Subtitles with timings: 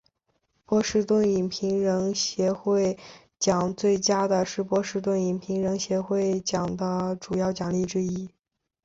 [0.65, 2.97] 波士顿影评人协会
[3.37, 8.31] 奖最佳是波士顿影评人协会奖的主要奖项之一。